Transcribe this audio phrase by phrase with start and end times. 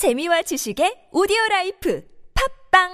[0.00, 2.02] 재미와 지식의 오디오 라이프
[2.72, 2.88] 팝빵!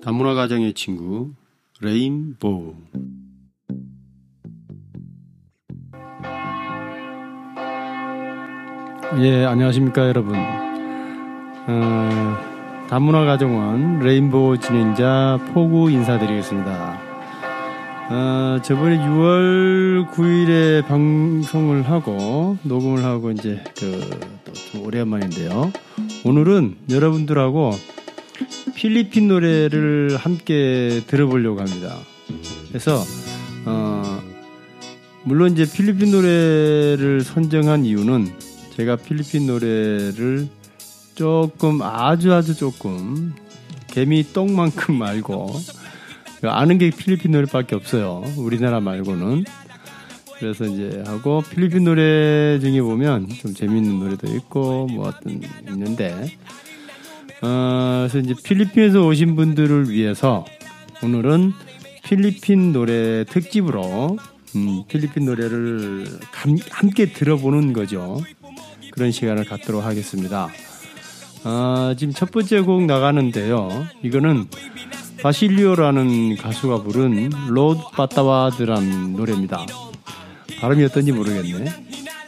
[0.00, 1.32] 다문화 가정의 친구
[1.80, 2.76] 레인보우.
[9.22, 10.36] 예 안녕하십니까 여러분.
[11.66, 12.51] 어,
[12.88, 17.00] 다문화 가정원 레인보우 진행자 포구 인사드리겠습니다
[18.10, 25.72] 어, 저번에 6월 9일에 방송을 하고 녹음을 하고 이제 그좀 오랜만인데요
[26.24, 27.72] 오늘은 여러분들하고
[28.74, 31.96] 필리핀 노래를 함께 들어보려고 합니다.
[32.68, 33.02] 그래서
[33.64, 34.20] 어,
[35.24, 38.32] 물론 이제 필리핀 노래를 선정한 이유는
[38.76, 40.48] 제가 필리핀 노래를
[41.14, 43.34] 조금 아주 아주 조금
[43.88, 45.50] 개미 똥만큼 알고
[46.44, 48.24] 아는 게 필리핀 노래밖에 없어요.
[48.36, 49.44] 우리나라 말고는.
[50.38, 56.36] 그래서 이제 하고 필리핀 노래 중에 보면 좀 재밌는 노래도 있고 뭐 어떤 있는데
[57.42, 60.44] 어, 그래서 이제 필리핀에서 오신 분들을 위해서
[61.02, 61.52] 오늘은
[62.04, 64.18] 필리핀 노래 특집으로
[64.56, 68.20] 음, 필리핀 노래를 감, 함께 들어보는 거죠.
[68.90, 70.48] 그런 시간을 갖도록 하겠습니다.
[71.44, 73.86] 어, 지금 첫 번째 곡 나가는데요.
[74.02, 74.48] 이거는
[75.22, 79.66] 바실리오라는 가수가 부른 Lord Patawad라는 노래입니다.
[80.60, 81.72] 발음이 어떤지 모르겠네.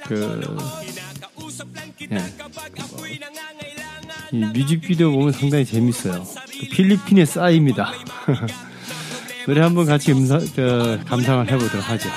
[0.07, 0.57] 그,
[2.11, 2.19] 예.
[4.33, 6.25] 이 뮤직비디오 보면 상당히 재밌어요.
[6.61, 7.93] 그 필리핀의 싸이입니다.
[9.47, 12.09] 노래 한번 같이 음사, 저, 감상을 해보도록 하죠.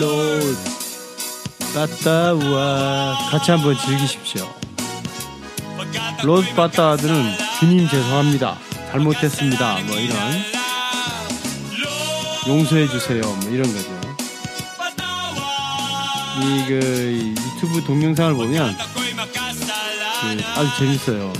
[0.00, 0.85] Lord
[1.76, 4.48] Patawad 같이 한번 즐기십시오.
[6.22, 8.56] Lord Patawad는 주님 죄송합니다.
[8.90, 9.80] 잘못했습니다.
[9.86, 10.16] 뭐 이런
[12.48, 13.20] 용서해 주세요.
[13.20, 13.90] 뭐 이런 거죠.
[16.38, 21.32] 이 그 유튜브 동영상을 보면 그 아주 재밌어요.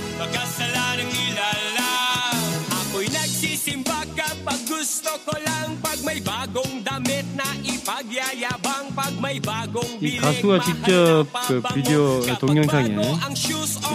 [10.01, 13.01] 이 가수가 직접 그 비디오 동영상에 그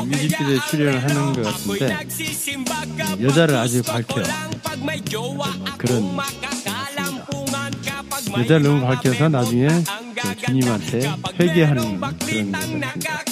[0.04, 1.96] 뮤직비디오에 출연을 하는 것 같은데
[3.22, 4.24] 여자를 아주 밝혀요.
[5.08, 6.18] jowa 그런
[8.36, 13.22] 여자를 너무 밝혀서 나중에 그 주님한테 회개하는 그런 여자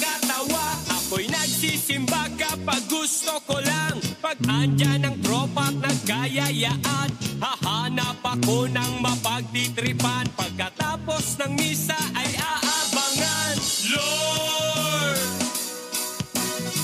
[4.20, 7.08] Pag andyan ang tropa at nagkayayaan
[7.41, 10.28] Hahanap ako ng mapagtitripan.
[10.36, 13.56] Pagkatapos ng misa ay aabangan.
[13.97, 15.25] Lord,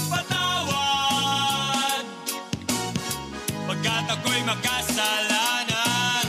[0.08, 2.04] patawad.
[3.68, 6.24] Pagkat ako'y makasalanan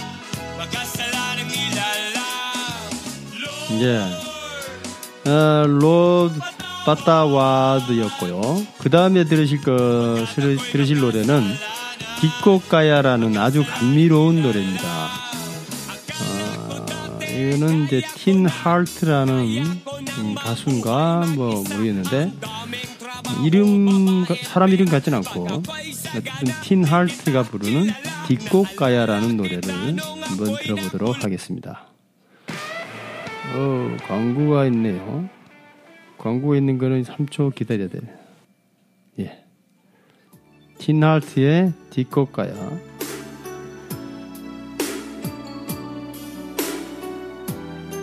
[0.60, 2.92] Makasalanang nilalang
[3.40, 4.12] Lord, yeah.
[5.24, 8.66] Uh, Lord, patawad 바타와드였고요.
[8.80, 9.72] 그 다음에 들으실 거,
[10.36, 11.44] 들으- 들으실 노래는
[12.22, 14.88] 디코까야라는 아주 감미로운 노래입니다.
[16.22, 19.36] 어, 이거는 이제 틴 하트라는
[20.20, 22.32] 음, 가수인가 뭐 모르겠는데
[23.44, 25.46] 이름 사람 이름 같진 않고
[26.64, 27.92] 틴 하트가 부르는
[28.28, 31.88] Di Ko Kaya라는 노래를 한번 들어보도록 하겠습니다.
[33.54, 35.30] 어, 광고가 있네요.
[36.18, 38.00] 광고가 있는 거는 3초 기다려야 돼.
[39.20, 39.44] 예.
[40.80, 42.80] 틴하트의 Di Ko Kaya.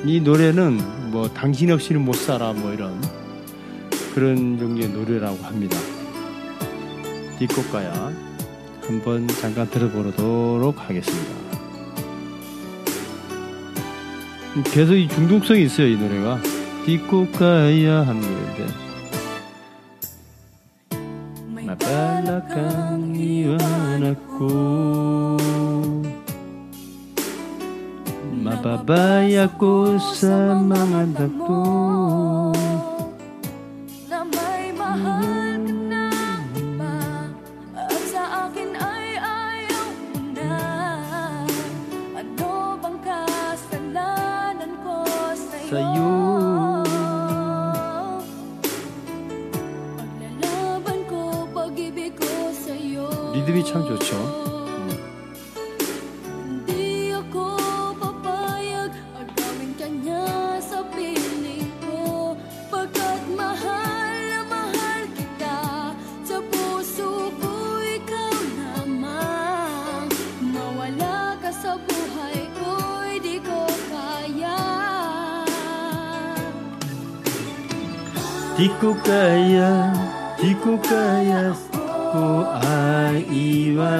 [0.06, 3.00] 이 노래는 뭐 당신 없이는 못 살아 뭐 이런
[4.14, 5.76] 그런 종류의 노래라고 합니다.
[7.38, 8.12] 디코가야
[8.82, 11.44] 한번 잠깐 들어보도록 하겠습니다.
[14.72, 16.40] 계속 이 중독성이 있어요 이 노래가
[16.84, 18.66] 디코까야 하는 노래인데
[21.64, 24.46] 마발라강 이완았고
[28.42, 29.98] 마바바야고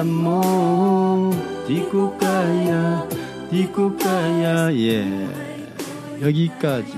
[0.07, 0.39] mo.
[1.67, 3.03] Di ko kaya,
[3.51, 4.71] di ko kaya.
[4.71, 5.03] 예.
[6.21, 6.93] 여기까지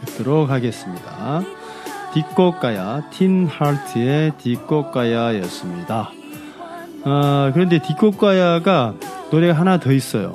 [0.00, 1.42] 듣도록 하겠습니다.
[2.14, 6.10] 디꼬까야, 틴 하트의 디꼬까야였습니다.
[7.04, 8.94] 아, 그런데 디꼬까야가
[9.30, 10.32] 노래가 하나 더 있어요.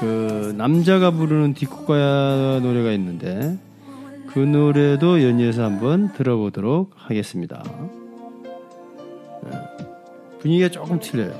[0.00, 3.58] 그, 남자가 부르는 디꼬까야 노래가 있는데,
[4.32, 7.62] 그 노래도 연이어서 한번 들어보도록 하겠습니다.
[9.42, 9.50] 네.
[10.38, 11.32] 분위기가 조금 틀려요.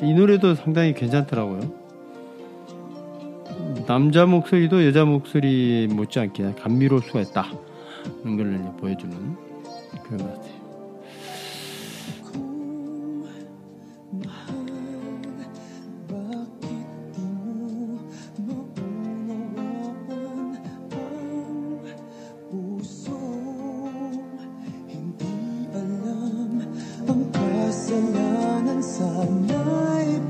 [0.00, 1.82] 이 노래도 상당히 괜찮더라고요.
[3.86, 7.46] 남자 목소리도 여자 목소리 못지않게 감미로울 수가 있다.
[8.22, 9.36] 그런 걸 보여주는
[10.04, 10.51] 그런 것 같아요.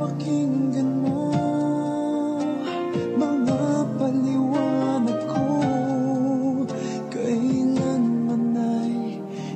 [0.03, 1.31] Sana'y pakinggan mo
[3.15, 3.63] Mga
[3.99, 5.45] paliwanag ko
[7.13, 8.93] Kailanman ay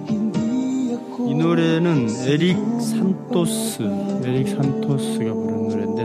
[0.06, 3.82] hindi ako 이 노래는 에릭 산토스,
[4.22, 6.02] 에릭 산토스가 부른 노래인데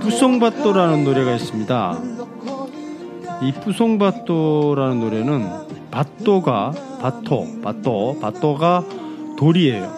[0.00, 1.98] 뿌송바또라는 노래가 있습니다.
[3.42, 5.48] 이 뿌송바또라는 노래는
[5.90, 8.84] 바또가 바토 바또 바또가
[9.38, 9.92] 돌이에요.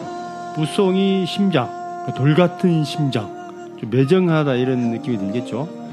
[0.56, 1.68] 뿌송이 심장
[2.16, 5.83] 돌 같은 심장 좀 매정하다 이런 느낌이 들겠죠.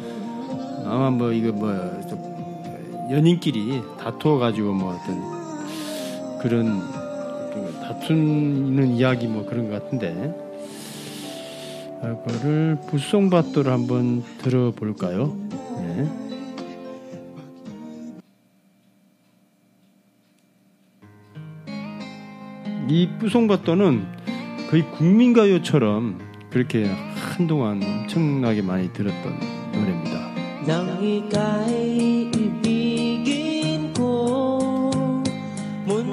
[0.86, 6.80] 아마 뭐 이거 뭐좀 연인끼리 다투어 가지고 뭐 어떤 그런
[7.54, 10.34] 그 다투는 이야기 뭐 그런 것 같은데
[12.02, 15.38] 그거를 부송바또를 한번 들어볼까요?
[15.78, 16.10] 네.
[22.90, 24.06] 이 뿌송바또는
[24.70, 26.20] 거의 국민가요처럼
[26.50, 29.40] 그렇게 한동안 엄청나게 많이 들었던
[29.74, 30.21] 노래입니다.
[30.62, 34.92] Nang ika'y ibigin ko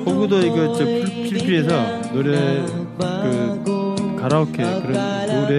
[0.04, 2.64] 거기도 이거 저 필- 필리핀에서 노래
[2.98, 4.92] 그 가라오케 그런
[5.28, 5.52] 노래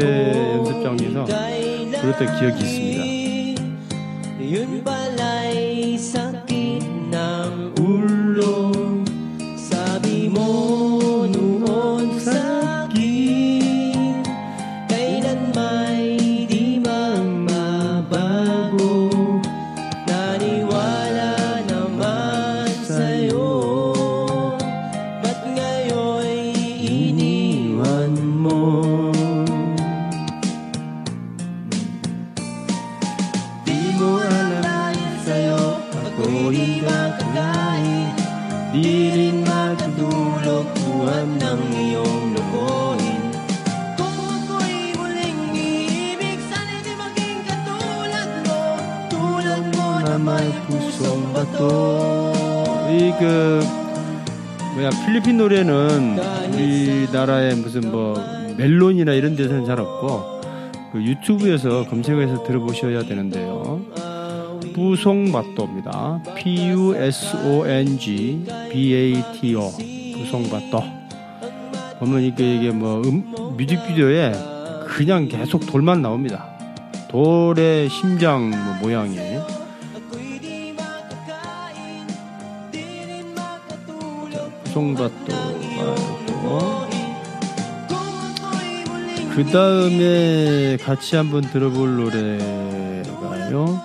[0.58, 1.18] 연습장에서
[2.02, 2.99] 그랬던 기억이 있습니다.
[55.64, 56.20] 노래는
[56.54, 58.16] 우리나라의 무슨 뭐
[58.58, 60.42] 멜론이나 이런 데서는 잘 없고
[60.92, 63.82] 그 유튜브에서 검색해서 들어보셔야 되는데요.
[64.74, 66.24] 부송바또입니다.
[66.36, 69.70] P U S O N G B A T O
[70.18, 70.84] 부송바또.
[72.00, 74.32] 보면 이게 이게 뭐 음, 뮤직비디오에
[74.88, 76.46] 그냥 계속 돌만 나옵니다.
[77.10, 79.18] 돌의 심장 뭐 모양이
[84.64, 85.39] 부송바또
[89.40, 93.82] 그 다음에 같이 한번 들어볼 노래가요.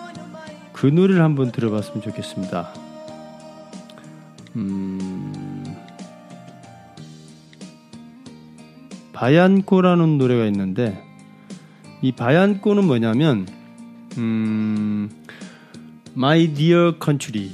[0.73, 2.71] 그 노래를 한번 들어봤으면 좋겠습니다.
[4.57, 5.65] 음,
[9.13, 11.01] 바얀꼬라는 노래가 있는데
[12.03, 13.47] 이 바얀꼬는 뭐냐면
[14.19, 15.09] 음,
[16.17, 17.53] My Dear Country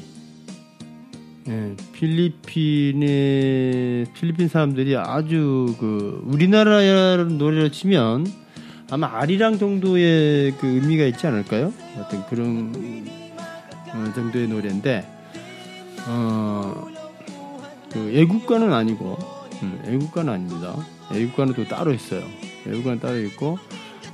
[1.49, 3.06] 예, 필리핀의
[4.14, 8.26] 필리핀 사람들이 아주 그 우리나라 노래를 치면
[8.90, 11.73] 아마 아리랑 정도의 그 의미가 있지 않을까요?
[11.99, 12.73] 어떤 그런
[13.92, 15.09] 어, 정도의 노래인데
[16.09, 16.87] 어,
[17.92, 19.16] 그 애국가는 아니고
[19.62, 20.76] 음, 애국가는 아닙니다.
[21.12, 22.23] 애국가는 또 따로 있어요.
[22.66, 23.59] 애국가는 따로 있고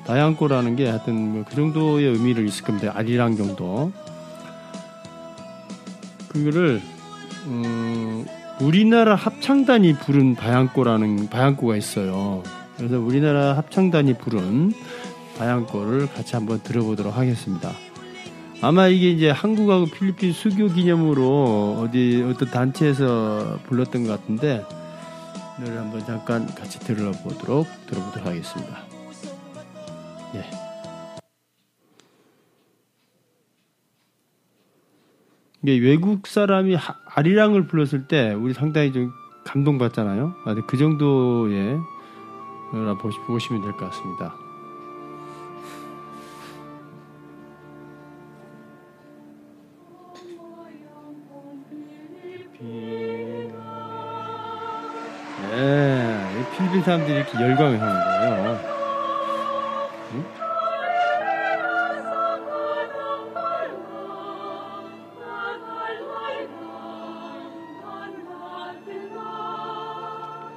[0.06, 2.92] 다양코라는 게 하여튼 뭐 그 정도의 의미를 있을 겁니다.
[2.94, 3.92] 아리랑 정도.
[6.28, 6.82] 그거를
[7.46, 8.26] 음,
[8.60, 12.42] 우리나라 합창단이 부른 바양꼬라는 바양꼬가 있어요.
[12.76, 14.72] 그래서 우리나라 합창단이 부른
[15.38, 17.72] 바양꼬를 같이 한번 들어보도록 하겠습니다.
[18.62, 24.64] 아마 이게 이제 한국하고 필리핀 수교 기념으로 어디 어떤 단체에서 불렀던 것 같은데
[25.60, 28.95] 노래 한번 잠깐 같이 들어보도록 들어보도록 하겠습니다.
[35.66, 39.10] 이게 외국 사람이 하- 아리랑을 불렀을 때 우리 상당히 좀
[39.44, 40.32] 감동받잖아요.
[40.68, 41.76] 그 정도의
[43.26, 44.32] 보시면 될 것 같습니다.
[55.50, 58.60] 네, 이 필리핀 사람들이 이렇게 열광을 하는 거예요.
[60.14, 60.24] 응?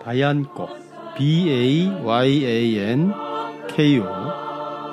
[0.10, 0.68] 바얀꼬
[1.20, 3.14] B A Y A N
[3.68, 4.06] K O.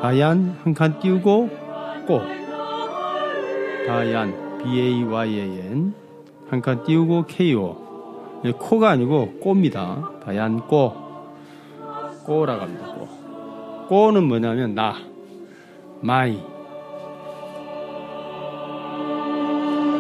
[0.03, 1.49] 바얀 한 칸 띄우고
[2.07, 2.21] 꼬
[3.87, 5.95] 바얀 B A Y A N
[6.51, 8.43] 한 칸 띄우고 K O.
[8.45, 10.21] 예, 코가 아니고 꼬입니다.
[10.23, 10.95] 바얀 꼬.
[12.27, 12.87] 꼬라고 합니다.
[12.87, 13.09] 꼬.
[13.89, 14.97] 꼬는 뭐냐면 나.
[16.03, 16.43] 마이.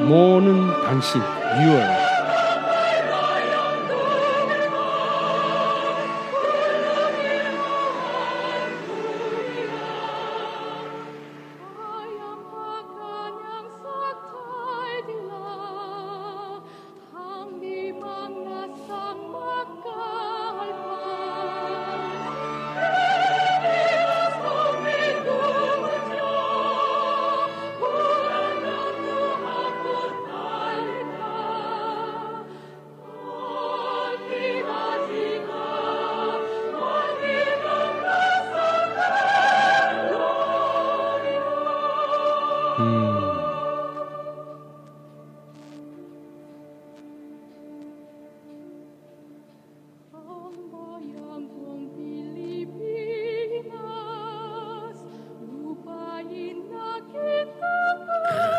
[0.07, 1.23] 모는 당신.
[1.63, 2.16] 유월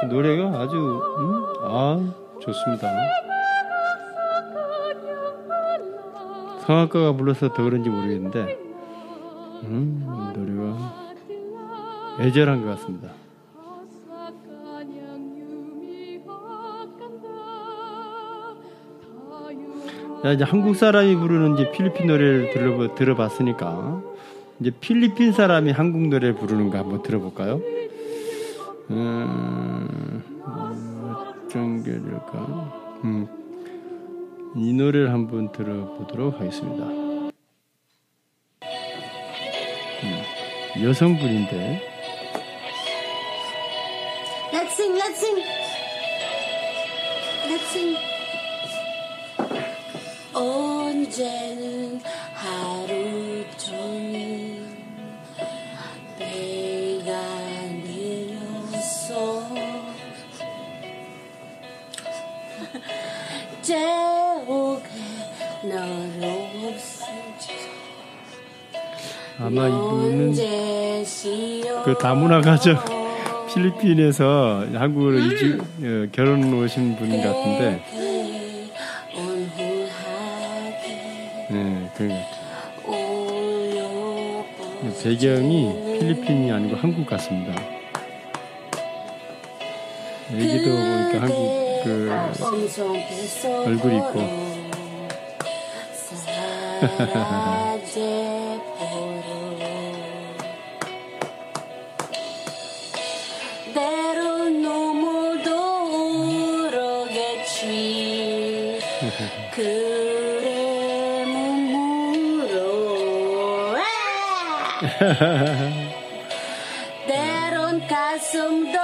[0.05, 1.45] 노래가 아주 음?
[1.63, 2.87] 아 좋습니다.
[6.65, 8.59] 성악가가 불러서 더 그런지 모르겠는데
[9.63, 11.07] 음, 노래가
[12.19, 13.09] 애절한 것 같습니다.
[20.23, 24.01] 자, 이제 한국 사람이 부르는 이제 필리핀 노래를 들어, 들어봤으니까
[24.59, 27.61] 이제 필리핀 사람이 한국 노래를 부르는 거 한번 들어볼까요?
[28.89, 29.56] 음,
[32.09, 32.99] 될까?
[33.03, 33.27] 음,
[34.55, 36.85] 이 노래를 한번 들어보도록 하겠습니다.
[40.03, 41.81] 음, 여성분인데
[44.53, 45.43] Let's sing, let's sing.
[47.47, 47.97] Let's sing.
[50.33, 51.99] 언제는
[52.33, 54.06] 하루 종일
[69.47, 70.33] 아마 이분은
[71.85, 72.77] 그 다문화 가정
[73.47, 77.81] 필리핀에서 한국으로 이주 어, 결혼 오신 분 같은데.
[81.49, 82.09] 네, 그
[85.01, 87.53] 배경이 필리핀이 아니고 한국 같습니다.
[90.33, 92.11] 여기도 보니까 한국 그
[93.65, 94.57] 얼굴이 있고
[109.57, 112.53] 그래 눈물로.
[117.07, 118.77] 때론 가슴도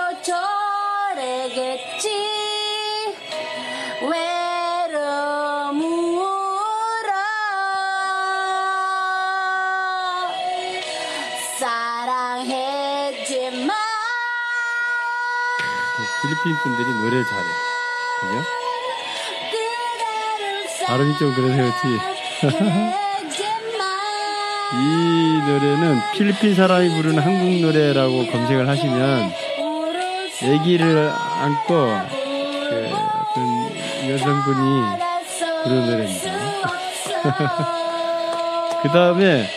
[1.14, 2.10] 저래겠지.
[4.02, 5.84] 외로움으로.
[11.60, 12.90] 사랑했지만
[16.24, 17.48] 필리핀 분들이 노래 잘해.
[18.22, 18.63] 그죠?
[20.94, 22.00] 발음이 좀 그래서 그렇지
[24.76, 29.32] 이 노래는 필리핀 사람이 부르는 한국 노래라고 검색을 하시면
[30.44, 31.74] 아기를 안고
[32.70, 34.84] 그 어떤 여성분이
[35.64, 36.32] 부르는 노래입니다.
[38.84, 39.48] 그 다음에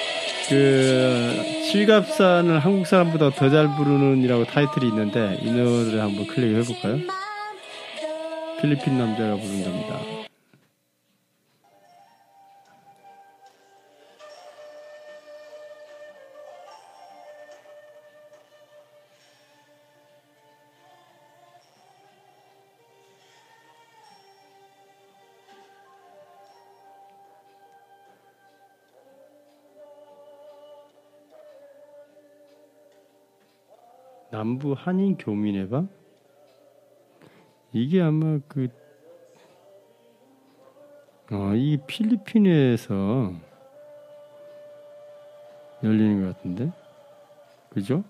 [0.48, 6.98] 그 실갑산을 한국 사람보다 더 잘 부르는이라고 타이틀이 있는데 이 노래를 한번 클릭해 볼까요?
[8.62, 10.15] 필리핀 남자가 부른 겁니다.
[34.56, 35.86] 남부 한인 교민의 방?
[37.74, 38.68] 이게 아마 그,
[41.30, 43.34] 어, 이 필리핀에서
[45.84, 46.72] 열리는 것 같은데?
[47.68, 48.02] 그죠?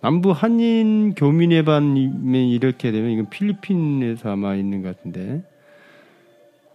[0.00, 5.44] 남부 한인 교민의 반이면 이렇게 되면 이건 필리핀에서 아마 있는 것 같은데.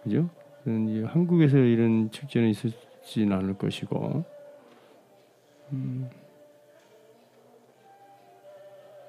[0.03, 0.29] 그죠?
[0.65, 4.24] 한국에서 이런 축제는 있었진 않을 것이고.
[5.72, 6.10] 음.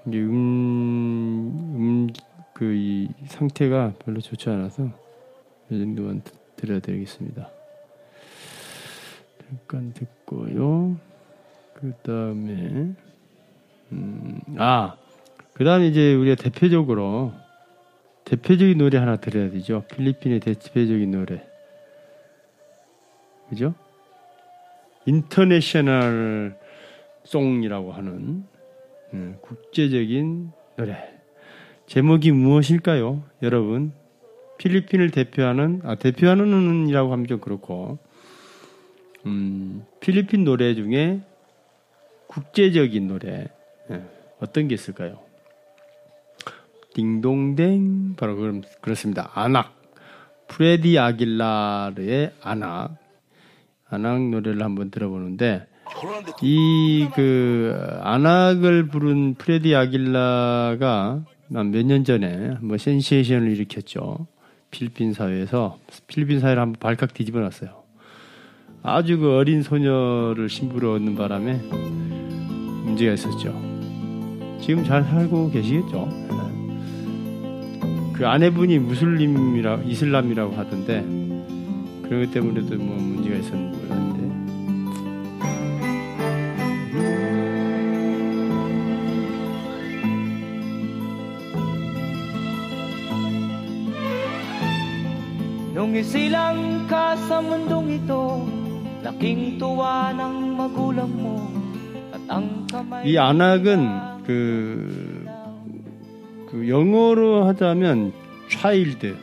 [0.07, 2.09] 이게 음, 음,
[2.53, 4.89] 그, 이 상태가 별로 좋지 않아서
[5.69, 6.23] 이 정도만
[6.81, 7.51] 되겠습니다.
[9.49, 10.97] 잠깐 듣고요.
[11.75, 12.95] 그 다음에,
[13.93, 14.97] 음, 아,
[15.53, 17.33] 그 다음에 이제 우리가 대표적으로,
[18.25, 19.85] 대표적인 노래 하나 들어야 되죠.
[19.89, 21.45] 필리핀의 대표적인 노래.
[23.49, 23.75] 그죠?
[25.05, 26.59] 인터내셔널
[27.25, 28.45] 송이라고 하는
[29.15, 30.97] 음, 국제적인 노래.
[31.87, 33.93] 제목이 무엇일까요, 여러분?
[34.59, 37.99] 필리핀을 대표하는 아 대표하는 이라고 하면 좀 그렇고,
[39.27, 41.21] 음, 필리핀 노래 중에
[42.27, 43.49] 국제적인 노래
[43.91, 44.03] 예,
[44.41, 45.19] 어떤 게 있을까요?
[46.95, 49.31] 딩동댕 바로 그럼 그렇습니다.
[49.35, 49.75] 아낙
[50.49, 52.97] 프레디 아길라르의 Anak
[53.89, 55.67] Anak 노래를 한번 들어보는데
[56.43, 64.27] 이 그 Anak을 부른 프레디 아길라가 몇 년 전에 한번 센세이션을 일으켰죠.
[64.71, 67.71] 필리핀 사회에서 필리핀 사회를 한번 발칵 뒤집어 놨어요.
[68.83, 71.55] 아주 그 어린 소녀를 신부로 얻는 바람에
[72.85, 73.53] 문제가 있었죠.
[74.61, 76.09] 지금 잘 살고 계시겠죠.
[78.13, 81.03] 그 아내분이 무슬림이라 이슬람이라고 하던데
[82.03, 84.26] 그런 것 때문에도 뭐 문제가 있었는지 몰랐는데
[95.87, 98.43] Nung isilang ka sa mundong ito
[99.07, 101.47] Laking tuwa ng magulang mo
[102.11, 105.23] At ang kamay 이 안악은 그,
[106.51, 108.11] 그 영어로 하자면
[108.51, 109.15] child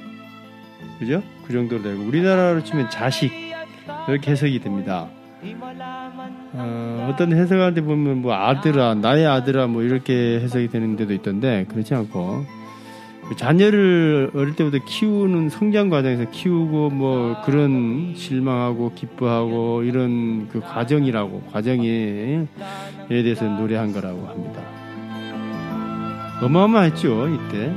[1.03, 1.21] 그죠?
[1.43, 3.35] 그 정도로 되고 우리나라로 치면 자식
[4.07, 5.09] 이렇게 해석이 됩니다.
[6.53, 11.93] 어, 어떤 해석하는데 보면 뭐 아들아 나의 아들아 뭐 이렇게 해석이 되는 데도 있던데 그렇지
[11.93, 12.62] 않고 그
[13.37, 22.45] 자녀를 어릴 때부터 키우는 성장 과정에서 키우고 뭐 그런 실망하고 기뻐하고 이런 그 과정이라고 과정에
[23.07, 24.61] 대해서 노래한 거라고 합니다.
[26.41, 27.71] 어마어마했죠 이때.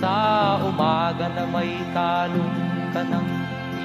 [0.00, 2.56] Sa umaga na may talong
[2.88, 3.28] ka ng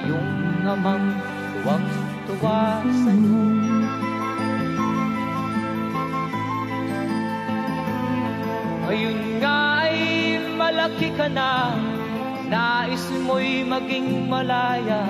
[0.08, 1.12] iyong amang
[1.60, 3.85] tuwang-tuwa sa'yo
[10.86, 11.74] malaki ka na
[12.46, 15.02] Nais mo'y maging malaya.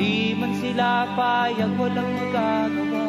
[0.00, 3.04] Di man sila payag walang magagawa.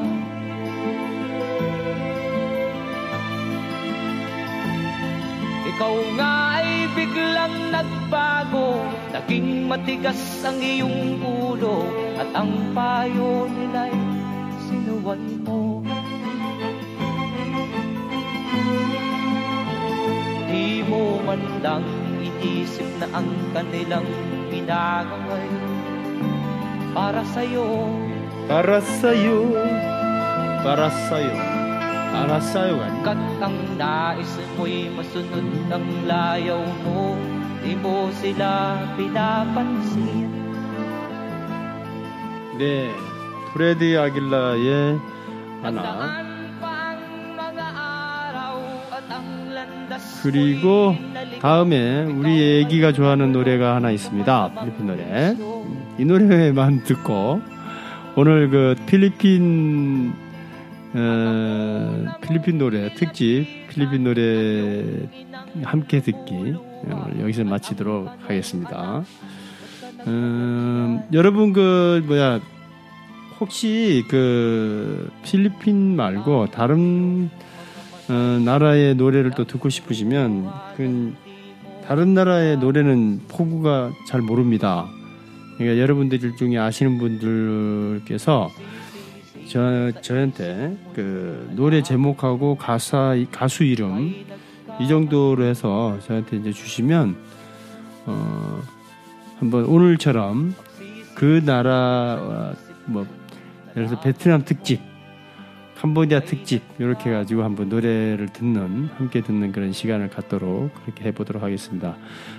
[5.71, 8.83] Ikaw nga ay biglang nagbago
[9.15, 11.87] Naging matigas ang iyong ulo
[12.19, 13.95] At ang payo nila'y
[14.67, 15.80] sinuway mo
[20.90, 21.84] mo man lang
[22.18, 24.06] inisip na ang kanilang
[24.50, 25.46] ginagaway
[26.96, 27.92] Para sa'yo
[28.48, 29.52] 알았어요.
[30.64, 31.28] 알았어요.
[32.16, 37.12] 알았어요가 아니고 Kat ang nais mo'y masunod ng layaw mo
[37.60, 40.46] Di mo sila pinapansin
[42.56, 42.88] 네,
[43.52, 44.98] 프레디 아길라의
[45.60, 46.29] 하나.
[50.23, 50.95] 그리고
[51.41, 54.53] 다음에 우리 애기가 좋아하는 노래가 하나 있습니다.
[54.59, 55.35] 필리핀 노래.
[55.97, 57.41] 이 노래만 듣고
[58.15, 60.13] 오늘 그 필리핀
[60.93, 64.83] 어, 필리핀 노래 특집 필리핀 노래
[65.63, 66.55] 함께 듣기
[66.89, 69.03] 어, 여기서 마치도록 하겠습니다.
[70.07, 72.39] 음, 여러분 그 뭐야
[73.39, 77.29] 혹시 그 필리핀 말고 다른
[78.11, 81.13] 어, 나라의 노래를 또 듣고 싶으시면 그
[81.87, 84.85] 다른 나라의 노래는 포구가 잘 모릅니다.
[85.57, 88.49] 그러니까 여러분들 중에 아시는 분들께서
[89.47, 94.13] 저 저한테 그 노래 제목하고 가사 가수 이름
[94.81, 97.15] 이 정도로 해서 저한테 이제 주시면
[98.07, 98.61] 어
[99.39, 100.53] 한번 오늘처럼
[101.15, 103.05] 그 나라 뭐
[103.75, 104.90] 예를 들어서 베트남 특집
[105.81, 111.95] 캄보디아 특집 이렇게 해가지고 한번 노래를 듣는 함께 듣는 그런 시간을 갖도록 그렇게 해보도록 하겠습니다.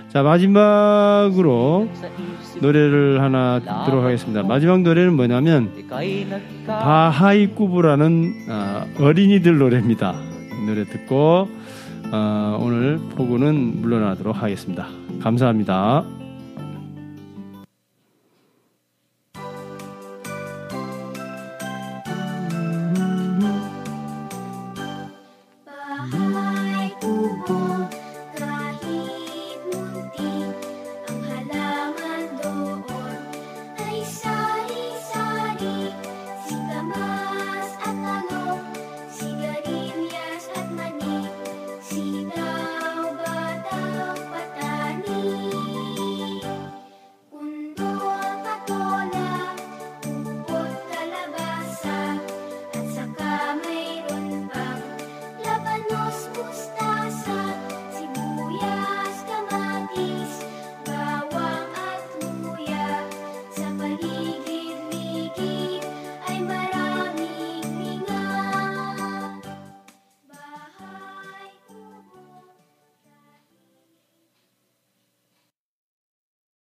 [0.07, 1.89] 자 마지막으로
[2.61, 4.43] 노래를 하나 듣도록 하겠습니다.
[4.43, 5.71] 마지막 노래는 뭐냐면
[6.65, 10.15] 바하이 꾸부라는 아, 어린이들 노래입니다.
[10.61, 11.49] 이 노래 듣고
[12.13, 14.87] 아, 오늘 포구는 물러나도록 하겠습니다.
[15.21, 16.22] 감사합니다.